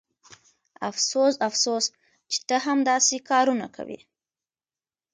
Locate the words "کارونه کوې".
3.29-3.99